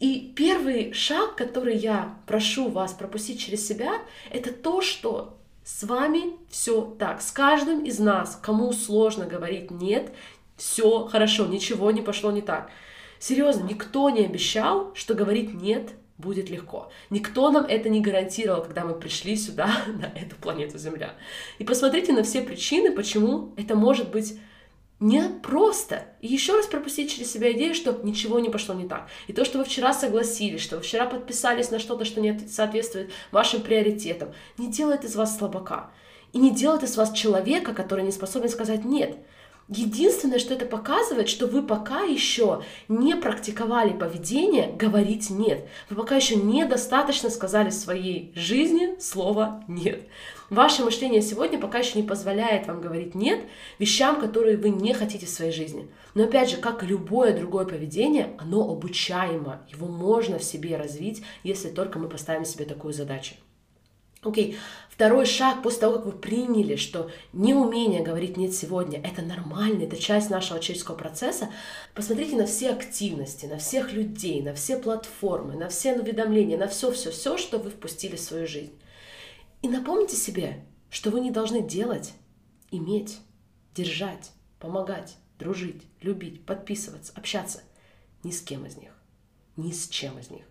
И 0.00 0.32
первый 0.34 0.92
шаг, 0.92 1.36
который 1.36 1.76
я 1.76 2.16
прошу 2.26 2.68
вас 2.68 2.92
пропустить 2.92 3.40
через 3.40 3.66
себя, 3.66 4.02
это 4.30 4.52
то, 4.52 4.80
что 4.80 5.36
с 5.64 5.84
вами 5.84 6.36
все 6.50 6.82
так. 6.98 7.22
С 7.22 7.30
каждым 7.30 7.84
из 7.84 7.98
нас, 7.98 8.38
кому 8.42 8.72
сложно 8.72 9.26
говорить 9.26 9.70
нет, 9.70 10.12
все 10.56 11.06
хорошо, 11.06 11.46
ничего 11.46 11.90
не 11.90 12.02
пошло 12.02 12.30
не 12.30 12.42
так. 12.42 12.70
Серьезно, 13.18 13.64
никто 13.64 14.10
не 14.10 14.24
обещал, 14.24 14.92
что 14.94 15.14
говорить 15.14 15.54
нет 15.54 15.92
будет 16.18 16.48
легко. 16.48 16.90
Никто 17.10 17.50
нам 17.50 17.64
это 17.64 17.88
не 17.88 18.00
гарантировал, 18.00 18.62
когда 18.62 18.84
мы 18.84 18.94
пришли 18.94 19.36
сюда, 19.36 19.70
на 19.86 20.06
эту 20.18 20.36
планету 20.36 20.78
Земля. 20.78 21.14
И 21.58 21.64
посмотрите 21.64 22.12
на 22.12 22.22
все 22.22 22.42
причины, 22.42 22.92
почему 22.92 23.52
это 23.56 23.74
может 23.74 24.10
быть 24.10 24.38
не 25.04 25.28
просто. 25.28 26.06
И 26.22 26.28
еще 26.28 26.56
раз 26.56 26.66
пропустить 26.66 27.12
через 27.12 27.30
себя 27.30 27.52
идею, 27.52 27.74
что 27.74 27.92
ничего 28.02 28.40
не 28.40 28.48
пошло 28.48 28.74
не 28.74 28.88
так. 28.88 29.06
И 29.26 29.34
то, 29.34 29.44
что 29.44 29.58
вы 29.58 29.64
вчера 29.64 29.92
согласились, 29.92 30.62
что 30.62 30.76
вы 30.76 30.82
вчера 30.82 31.04
подписались 31.04 31.70
на 31.70 31.78
что-то, 31.78 32.06
что 32.06 32.22
не 32.22 32.38
соответствует 32.48 33.10
вашим 33.30 33.60
приоритетам, 33.60 34.32
не 34.56 34.72
делает 34.72 35.04
из 35.04 35.14
вас 35.14 35.36
слабака. 35.36 35.90
И 36.32 36.38
не 36.38 36.50
делает 36.52 36.84
из 36.84 36.96
вас 36.96 37.12
человека, 37.12 37.74
который 37.74 38.02
не 38.02 38.12
способен 38.12 38.48
сказать 38.48 38.86
«нет». 38.86 39.18
Единственное, 39.68 40.38
что 40.38 40.52
это 40.52 40.66
показывает, 40.66 41.28
что 41.28 41.46
вы 41.46 41.62
пока 41.62 42.02
еще 42.02 42.62
не 42.88 43.16
практиковали 43.16 43.96
поведение 43.96 44.70
говорить 44.70 45.30
«нет». 45.30 45.66
Вы 45.88 45.96
пока 45.96 46.16
еще 46.16 46.36
недостаточно 46.36 47.30
сказали 47.30 47.70
в 47.70 47.74
своей 47.74 48.30
жизни 48.34 48.98
слово 49.00 49.64
«нет». 49.66 50.02
Ваше 50.50 50.84
мышление 50.84 51.22
сегодня 51.22 51.58
пока 51.58 51.78
еще 51.78 51.98
не 51.98 52.06
позволяет 52.06 52.66
вам 52.66 52.82
говорить 52.82 53.14
«нет» 53.14 53.40
вещам, 53.78 54.20
которые 54.20 54.58
вы 54.58 54.68
не 54.68 54.92
хотите 54.92 55.24
в 55.24 55.30
своей 55.30 55.52
жизни. 55.52 55.88
Но 56.12 56.24
опять 56.24 56.50
же, 56.50 56.58
как 56.58 56.82
и 56.82 56.86
любое 56.86 57.34
другое 57.34 57.64
поведение, 57.64 58.36
оно 58.38 58.70
обучаемо. 58.70 59.62
Его 59.72 59.86
можно 59.86 60.38
в 60.38 60.44
себе 60.44 60.76
развить, 60.76 61.22
если 61.42 61.70
только 61.70 61.98
мы 61.98 62.10
поставим 62.10 62.44
себе 62.44 62.66
такую 62.66 62.92
задачу. 62.92 63.34
Окей, 64.24 64.52
okay. 64.52 64.56
второй 64.88 65.26
шаг 65.26 65.62
после 65.62 65.80
того, 65.80 65.96
как 65.96 66.06
вы 66.06 66.12
приняли, 66.12 66.76
что 66.76 67.10
неумение 67.32 68.02
говорить 68.02 68.36
«нет» 68.36 68.54
сегодня– 68.54 69.00
это 69.04 69.22
нормально, 69.22 69.84
это 69.84 69.96
часть 69.96 70.30
нашего 70.30 70.60
человеческого 70.60 70.96
процесса, 70.96 71.50
посмотрите 71.94 72.36
на 72.36 72.46
все 72.46 72.70
активности, 72.70 73.44
на 73.46 73.58
всех 73.58 73.92
людей, 73.92 74.40
на 74.40 74.54
все 74.54 74.78
платформы, 74.78 75.56
на 75.56 75.68
все 75.68 75.94
уведомления, 75.94 76.56
на 76.56 76.68
все-все-все, 76.68 77.36
что 77.36 77.58
вы 77.58 77.70
впустили 77.70 78.16
в 78.16 78.20
свою 78.20 78.46
жизнь. 78.46 78.72
И 79.60 79.68
напомните 79.68 80.16
себе, 80.16 80.64
что 80.88 81.10
вы 81.10 81.20
не 81.20 81.30
должны 81.30 81.60
делать, 81.60 82.14
иметь, 82.70 83.18
держать, 83.74 84.30
помогать, 84.58 85.16
дружить, 85.38 85.82
любить, 86.00 86.46
подписываться, 86.46 87.12
общаться 87.14 87.62
ни 88.22 88.30
с 88.30 88.40
кем 88.40 88.64
из 88.64 88.76
них, 88.76 88.92
ни 89.56 89.70
с 89.70 89.88
чем 89.88 90.18
из 90.18 90.30
них. 90.30 90.44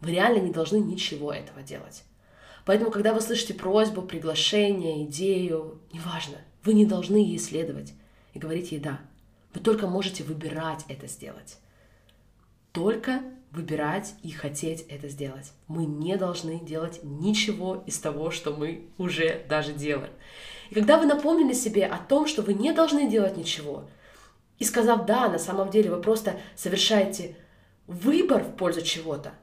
Вы 0.00 0.12
реально 0.12 0.40
не 0.40 0.52
должны 0.52 0.78
ничего 0.78 1.32
этого 1.32 1.62
делать. 1.62 2.04
Поэтому, 2.64 2.90
когда 2.90 3.12
вы 3.12 3.20
слышите 3.20 3.54
просьбу, 3.54 4.02
приглашение, 4.02 5.04
идею, 5.04 5.80
неважно, 5.92 6.38
вы 6.64 6.74
не 6.74 6.86
должны 6.86 7.16
ей 7.16 7.38
следовать 7.38 7.92
и 8.32 8.38
говорить 8.38 8.72
ей 8.72 8.80
«да». 8.80 9.00
Вы 9.52 9.60
только 9.60 9.86
можете 9.86 10.24
выбирать 10.24 10.84
это 10.88 11.06
сделать. 11.06 11.58
Только 12.72 13.20
выбирать 13.52 14.14
и 14.22 14.30
хотеть 14.32 14.84
это 14.88 15.08
сделать. 15.08 15.52
Мы 15.68 15.86
не 15.86 16.16
должны 16.16 16.58
делать 16.58 17.00
ничего 17.04 17.84
из 17.86 17.98
того, 17.98 18.32
что 18.32 18.52
мы 18.52 18.88
уже 18.98 19.44
даже 19.48 19.72
делаем. 19.72 20.12
И 20.70 20.74
когда 20.74 20.98
вы 20.98 21.06
напомнили 21.06 21.52
себе 21.52 21.86
о 21.86 21.98
том, 21.98 22.26
что 22.26 22.42
вы 22.42 22.54
не 22.54 22.72
должны 22.72 23.08
делать 23.08 23.36
ничего, 23.36 23.88
и 24.58 24.64
сказав 24.64 25.06
«да», 25.06 25.28
на 25.28 25.38
самом 25.38 25.70
деле 25.70 25.90
вы 25.90 26.00
просто 26.00 26.40
совершаете 26.56 27.36
выбор 27.86 28.42
в 28.42 28.56
пользу 28.56 28.82
чего-то, 28.82 29.34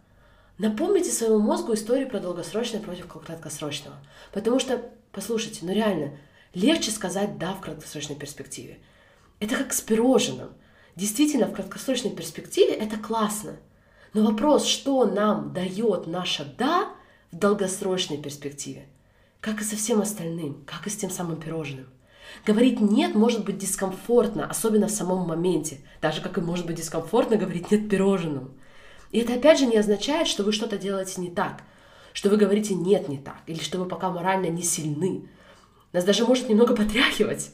Напомните 0.57 1.11
своему 1.11 1.39
мозгу 1.39 1.73
историю 1.73 2.07
про 2.07 2.19
долгосрочное 2.19 2.81
против 2.81 3.07
краткосрочного. 3.07 3.97
Потому 4.31 4.59
что, 4.59 4.81
послушайте, 5.11 5.59
ну 5.63 5.73
реально, 5.73 6.17
легче 6.53 6.91
сказать 6.91 7.37
«да» 7.37 7.53
в 7.53 7.61
краткосрочной 7.61 8.15
перспективе. 8.15 8.79
Это 9.39 9.55
как 9.55 9.73
с 9.73 9.81
пирожным. 9.81 10.49
Действительно, 10.95 11.47
в 11.47 11.53
краткосрочной 11.53 12.11
перспективе 12.11 12.73
это 12.73 12.97
классно. 12.97 13.57
Но 14.13 14.23
вопрос, 14.23 14.65
что 14.65 15.05
нам 15.05 15.53
дает 15.53 16.05
наше 16.05 16.45
«да» 16.57 16.93
в 17.31 17.37
долгосрочной 17.37 18.17
перспективе, 18.17 18.87
как 19.39 19.61
и 19.61 19.63
со 19.63 19.77
всем 19.77 20.01
остальным, 20.01 20.63
как 20.65 20.85
и 20.85 20.89
с 20.89 20.97
тем 20.97 21.09
самым 21.09 21.39
пирожным. 21.39 21.87
Говорить 22.45 22.81
«нет» 22.81 23.15
может 23.15 23.45
быть 23.45 23.57
дискомфортно, 23.57 24.45
особенно 24.45 24.87
в 24.87 24.91
самом 24.91 25.27
моменте, 25.27 25.79
даже 26.01 26.21
как 26.21 26.37
и 26.37 26.41
может 26.41 26.65
быть 26.65 26.77
дискомфортно 26.77 27.37
говорить 27.37 27.71
«нет» 27.71 27.89
пирожным. 27.89 28.51
И 29.11 29.19
это 29.19 29.33
опять 29.33 29.59
же 29.59 29.65
не 29.65 29.77
означает, 29.77 30.27
что 30.27 30.43
вы 30.43 30.51
что-то 30.51 30.77
делаете 30.77 31.19
не 31.21 31.29
так, 31.29 31.63
что 32.13 32.29
вы 32.29 32.37
говорите 32.37 32.73
«нет, 32.73 33.09
не 33.09 33.17
так», 33.17 33.37
или 33.45 33.59
что 33.59 33.77
вы 33.77 33.85
пока 33.85 34.09
морально 34.09 34.47
не 34.47 34.63
сильны. 34.63 35.29
Нас 35.93 36.05
даже 36.05 36.25
может 36.25 36.49
немного 36.49 36.75
потряхивать. 36.75 37.51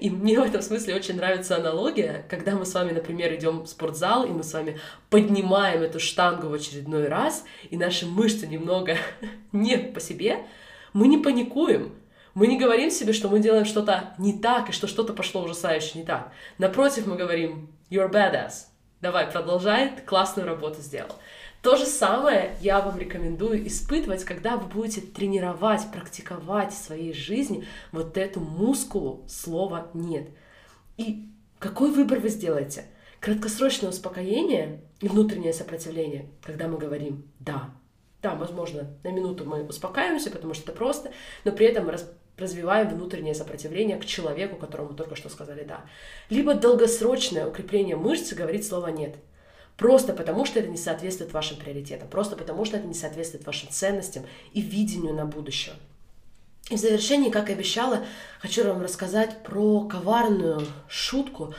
И 0.00 0.08
мне 0.08 0.40
в 0.40 0.44
этом 0.44 0.62
смысле 0.62 0.94
очень 0.94 1.16
нравится 1.16 1.56
аналогия, 1.56 2.24
когда 2.30 2.52
мы 2.52 2.64
с 2.64 2.72
вами, 2.72 2.92
например, 2.92 3.34
идем 3.34 3.62
в 3.62 3.66
спортзал, 3.66 4.24
и 4.24 4.30
мы 4.30 4.42
с 4.42 4.54
вами 4.54 4.80
поднимаем 5.10 5.82
эту 5.82 6.00
штангу 6.00 6.48
в 6.48 6.54
очередной 6.54 7.08
раз, 7.08 7.44
и 7.68 7.76
наши 7.76 8.06
мышцы 8.06 8.46
немного 8.46 8.96
нет 9.52 9.92
по 9.92 10.00
себе, 10.00 10.46
мы 10.94 11.08
не 11.08 11.18
паникуем, 11.18 11.94
мы 12.34 12.46
не 12.46 12.58
говорим 12.58 12.90
себе, 12.90 13.12
что 13.12 13.28
мы 13.28 13.40
делаем 13.40 13.64
что-то 13.64 14.14
не 14.16 14.38
так, 14.38 14.70
и 14.70 14.72
что 14.72 14.86
что-то 14.86 15.12
пошло 15.12 15.42
ужасающе 15.42 15.98
не 15.98 16.04
так. 16.04 16.32
Напротив, 16.56 17.06
мы 17.06 17.16
говорим 17.16 17.68
«you're 17.90 18.10
badass», 18.10 18.68
Давай, 19.00 19.30
продолжай, 19.30 19.92
классную 20.06 20.48
работу 20.48 20.80
сделал. 20.80 21.14
То 21.62 21.76
же 21.76 21.86
самое 21.86 22.56
я 22.60 22.80
вам 22.80 22.98
рекомендую 22.98 23.64
испытывать, 23.68 24.24
когда 24.24 24.56
вы 24.56 24.66
будете 24.66 25.00
тренировать, 25.00 25.90
практиковать 25.92 26.72
в 26.72 26.78
своей 26.78 27.12
жизни 27.12 27.64
вот 27.92 28.16
эту 28.16 28.40
мускулу 28.40 29.24
слова 29.28 29.88
«нет». 29.94 30.28
И 30.96 31.28
какой 31.60 31.92
выбор 31.92 32.18
вы 32.18 32.28
сделаете? 32.28 32.86
Краткосрочное 33.20 33.90
успокоение 33.90 34.80
и 35.00 35.06
внутреннее 35.06 35.52
сопротивление, 35.52 36.28
когда 36.42 36.66
мы 36.66 36.76
говорим 36.76 37.24
«да». 37.38 37.70
Да, 38.20 38.34
возможно, 38.34 38.96
на 39.04 39.12
минуту 39.12 39.44
мы 39.44 39.62
успокаиваемся, 39.62 40.32
потому 40.32 40.54
что 40.54 40.64
это 40.64 40.72
просто, 40.72 41.12
но 41.44 41.52
при 41.52 41.66
этом 41.66 41.88
развиваем 42.38 42.88
внутреннее 42.88 43.34
сопротивление 43.34 43.96
к 43.98 44.06
человеку, 44.06 44.56
которому 44.56 44.94
только 44.94 45.16
что 45.16 45.28
сказали 45.28 45.64
«да». 45.64 45.84
Либо 46.30 46.54
долгосрочное 46.54 47.46
укрепление 47.46 47.96
мышц 47.96 48.32
говорит 48.32 48.66
слово 48.66 48.88
«нет». 48.88 49.16
Просто 49.76 50.12
потому, 50.12 50.44
что 50.44 50.58
это 50.58 50.68
не 50.68 50.76
соответствует 50.76 51.32
вашим 51.32 51.56
приоритетам, 51.56 52.08
просто 52.08 52.34
потому, 52.36 52.64
что 52.64 52.76
это 52.76 52.86
не 52.86 52.94
соответствует 52.94 53.46
вашим 53.46 53.68
ценностям 53.70 54.24
и 54.52 54.60
видению 54.60 55.14
на 55.14 55.24
будущее. 55.24 55.74
И 56.68 56.74
в 56.74 56.78
завершении, 56.78 57.30
как 57.30 57.48
и 57.48 57.52
обещала, 57.52 58.04
хочу 58.40 58.64
вам 58.64 58.82
рассказать 58.82 59.42
про 59.42 59.84
коварную 59.84 60.66
шутку, 60.88 61.54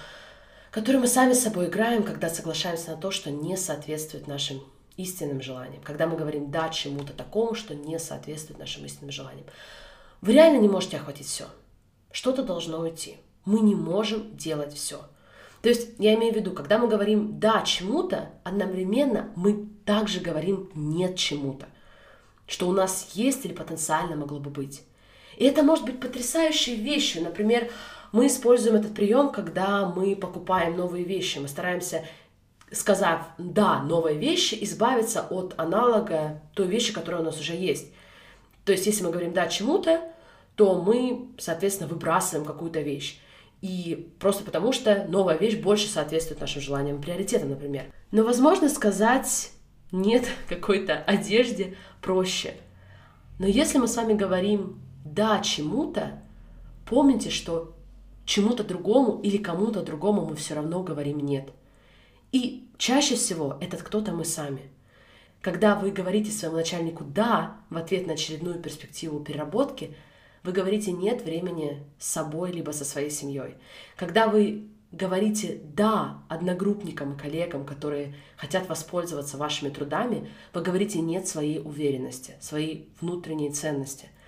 которую 0.69 1.01
мы 1.01 1.07
сами 1.07 1.33
с 1.33 1.41
собой 1.41 1.67
играем, 1.67 2.03
когда 2.03 2.29
соглашаемся 2.29 2.91
на 2.91 2.98
то, 2.98 3.09
что 3.09 3.31
не 3.31 3.57
соответствует 3.57 4.27
нашим 4.27 4.62
истинным 4.98 5.41
желаниям, 5.41 5.81
когда 5.81 6.05
мы 6.05 6.17
говорим 6.17 6.51
«да» 6.51 6.69
чему-то 6.69 7.13
такому, 7.13 7.55
что 7.55 7.74
не 7.74 7.98
соответствует 7.98 8.59
нашим 8.59 8.86
истинным 8.86 9.12
желаниям. 9.12 9.45
Вы 10.21 10.33
реально 10.33 10.59
не 10.59 10.69
можете 10.69 10.97
охватить 10.97 11.27
все. 11.27 11.45
Что-то 12.11 12.43
должно 12.43 12.79
уйти. 12.79 13.17
Мы 13.45 13.61
не 13.61 13.75
можем 13.75 14.35
делать 14.35 14.73
все. 14.73 15.01
То 15.61 15.69
есть 15.69 15.91
я 15.99 16.15
имею 16.15 16.33
в 16.33 16.35
виду, 16.38 16.51
когда 16.51 16.77
мы 16.77 16.88
говорим 16.88 17.39
«да» 17.39 17.61
чему-то, 17.61 18.29
одновременно 18.43 19.31
мы 19.35 19.67
также 19.85 20.19
говорим 20.19 20.69
«нет» 20.73 21.15
чему-то, 21.17 21.67
что 22.47 22.67
у 22.67 22.71
нас 22.71 23.09
есть 23.13 23.45
или 23.45 23.53
потенциально 23.53 24.15
могло 24.15 24.39
бы 24.39 24.49
быть. 24.49 24.83
И 25.38 25.45
это 25.45 25.63
может 25.63 25.85
быть 25.85 25.99
потрясающей 25.99 26.75
вещью. 26.75 27.23
Например, 27.23 27.69
мы 28.11 28.27
используем 28.27 28.75
этот 28.75 28.93
прием, 28.93 29.31
когда 29.31 29.85
мы 29.85 30.15
покупаем 30.15 30.77
новые 30.77 31.03
вещи. 31.03 31.39
Мы 31.39 31.47
стараемся, 31.47 32.05
сказав 32.71 33.21
«да» 33.38 33.83
новые 33.83 34.17
вещи, 34.17 34.57
избавиться 34.61 35.21
от 35.29 35.53
аналога 35.57 36.41
той 36.53 36.67
вещи, 36.67 36.93
которая 36.93 37.21
у 37.21 37.25
нас 37.25 37.39
уже 37.39 37.53
есть. 37.53 37.93
То 38.69 38.73
есть, 38.73 38.85
если 38.85 39.03
мы 39.03 39.09
говорим 39.09 39.33
«да» 39.33 39.47
чему-то, 39.47 39.99
то 40.53 40.79
мы, 40.79 41.29
соответственно, 41.39 41.89
выбрасываем 41.89 42.45
какую-то 42.45 42.81
вещь. 42.81 43.19
И 43.61 44.13
просто 44.19 44.43
потому, 44.43 44.73
что 44.73 45.07
новая 45.09 45.35
вещь 45.35 45.57
больше 45.57 45.88
соответствует 45.88 46.39
нашим 46.39 46.61
желаниям, 46.61 47.01
приоритетам, 47.01 47.49
например. 47.49 47.85
Но, 48.11 48.23
возможно, 48.23 48.69
сказать 48.69 49.53
«нет» 49.91 50.27
какой-то 50.47 50.97
одежде 50.97 51.77
проще. 51.99 52.53
Но 53.39 53.47
если 53.47 53.79
мы 53.79 53.88
с 53.88 53.95
вами 53.95 54.13
говорим 54.13 54.79
«да» 55.03 55.39
чему-то, 55.39 56.21
помните, 56.88 57.31
что 57.31 57.73
чему-то 58.23 58.63
другому 58.63 59.19
или 59.23 59.38
кому-то 59.38 59.81
другому 59.81 60.27
мы 60.27 60.35
все 60.35 60.53
равно 60.53 60.83
говорим 60.83 61.17
«нет». 61.25 61.49
И 62.31 62.69
чаще 62.77 63.15
всего 63.15 63.57
этот 63.61 63.81
кто-то 63.81 64.11
мы 64.11 64.25
сами. 64.25 64.69
Когда 65.41 65.75
вы 65.75 65.91
говорите 65.91 66.31
своему 66.31 66.58
начальнику 66.58 67.03
«да» 67.03 67.58
в 67.69 67.77
ответ 67.77 68.08
на 68.08 68.13
очередную 68.13 68.60
перспективу 68.60 69.22
переработки, 69.22 69.96
вы 70.43 70.51
говорите 70.51 70.91
«нет» 70.91 71.24
времени 71.24 71.84
с 71.98 72.08
собой 72.08 72.51
либо 72.51 72.72
со 72.72 72.84
своей 72.84 73.10
семьей. 73.10 73.55
Когда 73.96 74.27
вы 74.27 74.67
говорите 74.91 75.62
«да» 75.63 76.24
одногруппникам 76.27 77.13
и 77.13 77.17
коллегам, 77.17 77.65
которые 77.65 78.15
хотят 78.36 78.67
воспользоваться 78.67 79.38
вашими 79.38 79.69
трудами, 79.69 80.29
вы 80.53 80.62
говорите 80.62 81.00
«нет» 81.00 81.27
своей 81.27 81.60
уверенности, 81.60 82.36
своей 82.41 82.89
внутренней 83.00 83.51
ценности– 83.51 84.10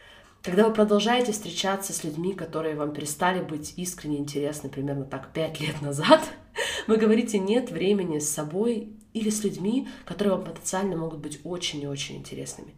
когда 0.43 0.67
вы 0.67 0.73
продолжаете 0.73 1.33
встречаться 1.33 1.93
с 1.93 2.03
людьми, 2.03 2.33
которые 2.33 2.75
вам 2.75 2.93
перестали 2.93 3.43
быть 3.43 3.75
искренне 3.77 4.17
интересны 4.17 4.69
примерно 4.69 5.05
так 5.05 5.31
пять 5.33 5.59
лет 5.59 5.79
назад, 5.83 6.19
вы 6.87 6.97
говорите 6.97 7.37
«нет 7.37 7.69
времени 7.69 8.17
с 8.17 8.27
собой 8.27 8.89
или 9.13 9.29
с 9.29 9.43
людьми, 9.43 9.87
которые 10.05 10.35
вам 10.35 10.45
потенциально 10.45 10.95
могут 10.95 11.19
быть 11.19 11.39
очень 11.43 11.81
и 11.81 11.87
очень 11.87 12.17
интересными». 12.17 12.73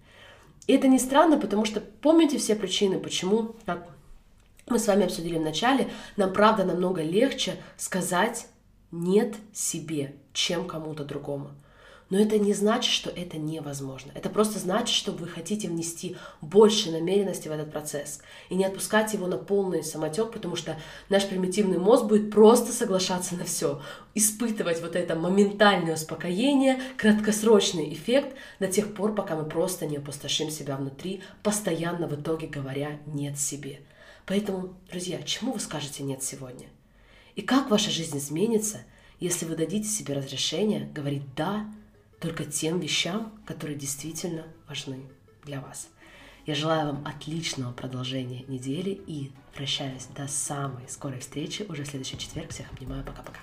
И 0.67 0.73
это 0.73 0.87
не 0.87 0.99
странно, 0.99 1.37
потому 1.37 1.65
что 1.65 1.81
помните 1.81 2.37
все 2.37 2.55
причины, 2.55 2.99
почему, 2.99 3.55
как 3.65 3.87
мы 4.67 4.79
с 4.79 4.87
вами 4.87 5.05
обсудили 5.05 5.37
в 5.37 5.41
начале, 5.41 5.89
нам 6.15 6.31
правда 6.31 6.63
намного 6.63 7.01
легче 7.01 7.57
сказать 7.77 8.47
«нет» 8.91 9.35
себе, 9.51 10.15
чем 10.31 10.65
кому-то 10.67 11.03
другому. 11.03 11.51
Но 12.13 12.19
это 12.19 12.37
не 12.37 12.53
значит, 12.53 12.93
что 12.93 13.09
это 13.09 13.39
невозможно. 13.39 14.11
Это 14.13 14.29
просто 14.29 14.59
значит, 14.59 14.95
что 14.95 15.11
вы 15.11 15.27
хотите 15.27 15.67
внести 15.67 16.15
больше 16.41 16.91
намеренности 16.91 17.47
в 17.47 17.51
этот 17.51 17.71
процесс 17.71 18.19
и 18.49 18.55
не 18.55 18.65
отпускать 18.65 19.11
его 19.15 19.25
на 19.25 19.39
полный 19.39 19.83
самотек, 19.83 20.31
потому 20.31 20.55
что 20.55 20.79
наш 21.09 21.25
примитивный 21.27 21.79
мозг 21.79 22.05
будет 22.05 22.29
просто 22.29 22.71
соглашаться 22.71 23.33
на 23.33 23.45
все, 23.45 23.81
испытывать 24.13 24.79
вот 24.79 24.95
это 24.95 25.15
моментальное 25.15 25.95
успокоение, 25.95 26.79
краткосрочный 26.97 27.91
эффект 27.91 28.35
до 28.59 28.67
тех 28.67 28.93
пор, 28.93 29.15
пока 29.15 29.35
мы 29.35 29.45
просто 29.45 29.87
не 29.87 29.97
опустошим 29.97 30.51
себя 30.51 30.77
внутри, 30.77 31.23
постоянно 31.41 32.07
в 32.07 32.13
итоге 32.13 32.45
говоря 32.45 32.99
«нет» 33.07 33.39
себе. 33.39 33.79
Поэтому, 34.27 34.75
друзья, 34.91 35.19
чему 35.23 35.53
вы 35.53 35.59
скажете 35.59 36.03
«нет» 36.03 36.21
сегодня? 36.21 36.67
И 37.33 37.41
как 37.41 37.71
ваша 37.71 37.89
жизнь 37.89 38.19
изменится, 38.19 38.81
если 39.19 39.47
вы 39.47 39.55
дадите 39.55 39.87
себе 39.87 40.13
разрешение 40.13 40.91
говорить 40.93 41.23
«да» 41.35 41.65
только 42.23 42.45
тем 42.45 42.79
вещам, 42.79 43.33
которые 43.45 43.77
действительно 43.77 44.45
важны 44.69 45.01
для 45.43 45.59
вас. 45.59 45.89
Я 46.45 46.55
желаю 46.55 46.93
вам 46.93 47.05
отличного 47.05 47.73
продолжения 47.73 48.45
недели 48.47 48.91
и 48.91 49.31
прощаюсь 49.53 50.05
до 50.15 50.29
самой 50.29 50.87
скорой 50.87 51.19
встречи 51.19 51.65
уже 51.67 51.83
в 51.83 51.87
следующий 51.87 52.17
четверг. 52.17 52.51
Всех 52.51 52.71
обнимаю. 52.71 53.03
Пока-пока. 53.03 53.39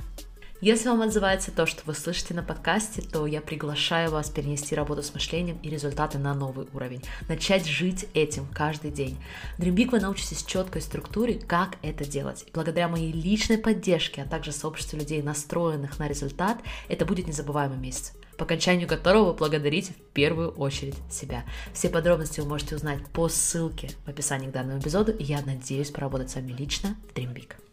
Если 0.62 0.88
вам 0.88 1.03
отзывается 1.03 1.51
то, 1.51 1.66
что 1.66 1.83
вы 1.85 1.95
слышите 1.95 2.33
на 2.33 2.43
подкасте, 2.43 3.03
то 3.03 3.27
я 3.27 3.43
приглашаю 3.43 4.11
вас 4.11 4.31
перенести 4.31 4.75
работу 4.75 5.03
с 5.03 5.12
мышлением 5.12 5.59
и 5.62 5.69
результаты 5.69 6.19
на 6.19 6.35
новый 6.35 6.66
уровень. 6.73 7.03
Начать 7.29 7.66
жить 7.66 8.07
этим 8.14 8.47
каждый 8.47 8.90
день. 8.90 9.19
В 9.59 9.62
Dream 9.62 9.75
Big 9.75 9.90
вы 9.90 10.01
научитесь 10.01 10.43
четкой 10.43 10.81
структуре, 10.81 11.35
как 11.35 11.77
это 11.83 12.07
делать. 12.07 12.45
И 12.47 12.51
благодаря 12.53 12.88
моей 12.88 13.12
личной 13.12 13.59
поддержке, 13.59 14.23
а 14.23 14.27
также 14.27 14.53
сообществу 14.53 14.99
людей, 14.99 15.23
настроенных 15.23 15.99
на 15.99 16.09
результат, 16.09 16.59
это 16.88 17.05
будет 17.05 17.27
незабываемый 17.27 17.79
месяц 17.79 18.14
по 18.40 18.44
окончанию 18.44 18.88
которого 18.88 19.35
благодарите 19.35 19.92
в 19.92 20.12
первую 20.14 20.48
очередь 20.53 20.96
себя. 21.11 21.44
Все 21.74 21.90
подробности 21.90 22.40
вы 22.40 22.48
можете 22.48 22.74
узнать 22.74 23.05
по 23.12 23.29
ссылке 23.29 23.90
в 24.07 24.09
описании 24.09 24.48
к 24.48 24.53
данному 24.53 24.81
эпизоду, 24.81 25.12
и 25.12 25.22
я 25.22 25.42
надеюсь 25.44 25.90
поработать 25.90 26.31
с 26.31 26.37
вами 26.37 26.53
лично 26.53 26.96
в 27.11 27.14
Dream 27.14 27.35
Big. 27.35 27.70